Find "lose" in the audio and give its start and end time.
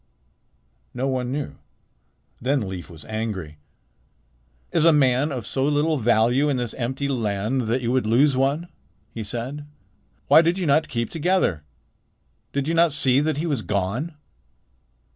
8.07-8.35